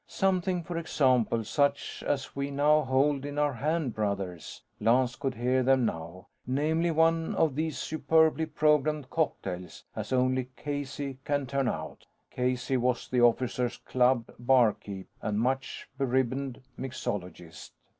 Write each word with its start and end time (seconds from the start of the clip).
"Something, 0.07 0.63
for 0.63 0.79
example, 0.79 1.43
such 1.43 2.03
as 2.07 2.35
we 2.35 2.49
now 2.49 2.81
hold 2.81 3.23
in 3.23 3.37
our 3.37 3.53
hand, 3.53 3.93
brothers!" 3.93 4.63
Lance 4.79 5.15
could 5.15 5.35
hear 5.35 5.61
them 5.61 5.85
now. 5.85 6.25
"Namely, 6.47 6.89
one 6.89 7.35
of 7.35 7.53
these 7.53 7.77
superbly 7.77 8.47
programmed 8.47 9.11
cocktails, 9.11 9.83
as 9.95 10.11
only 10.11 10.49
Casey 10.57 11.19
can 11.23 11.45
turn 11.45 11.67
out." 11.67 12.07
(Casey 12.31 12.77
was 12.77 13.07
the 13.09 13.21
Officers 13.21 13.77
Club 13.77 14.31
barkeep 14.39 15.07
and 15.21 15.39
much 15.39 15.87
beribboned 15.99 16.63
mixologist.) 16.79 17.69